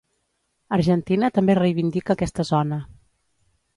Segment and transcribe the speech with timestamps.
[0.77, 2.81] Argentina també reivindica aquesta zona.